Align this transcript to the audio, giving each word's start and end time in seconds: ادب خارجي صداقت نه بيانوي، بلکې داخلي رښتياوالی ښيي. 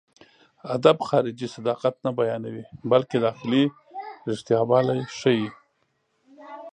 ادب 0.75 0.97
خارجي 1.09 1.47
صداقت 1.55 1.95
نه 2.05 2.11
بيانوي، 2.19 2.63
بلکې 2.91 3.17
داخلي 3.25 3.63
رښتياوالی 4.29 4.99
ښيي. 5.17 5.47